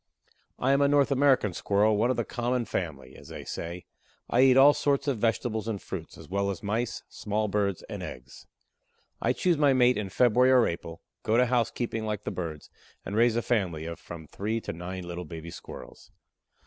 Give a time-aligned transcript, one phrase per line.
[0.57, 3.85] I am a North American Squirrel, one of the "common" family, as they say.
[4.31, 8.01] I eat all sorts of vegetables and fruits, as well as Mice, small Birds and
[8.01, 8.47] eggs.
[9.21, 12.71] I choose my mate in February or April, go to housekeeping like the birds,
[13.05, 16.09] and raise a family of from three to nine little baby Squirrels.